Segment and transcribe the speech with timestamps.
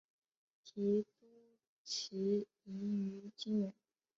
[0.63, 0.73] 提
[1.19, 1.27] 督
[1.83, 3.71] 旗移于靖远。